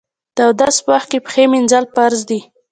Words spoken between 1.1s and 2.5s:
کې پښې مینځل فرض دي.